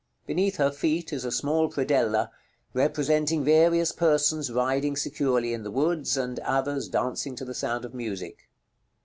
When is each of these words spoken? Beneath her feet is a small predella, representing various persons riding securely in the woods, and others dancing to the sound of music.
Beneath 0.25 0.55
her 0.57 0.71
feet 0.71 1.13
is 1.13 1.25
a 1.25 1.31
small 1.31 1.69
predella, 1.71 2.31
representing 2.73 3.43
various 3.43 3.91
persons 3.91 4.51
riding 4.51 4.95
securely 4.95 5.53
in 5.53 5.61
the 5.61 5.69
woods, 5.69 6.17
and 6.17 6.39
others 6.39 6.87
dancing 6.89 7.35
to 7.35 7.45
the 7.45 7.53
sound 7.53 7.85
of 7.85 7.93
music. 7.93 8.49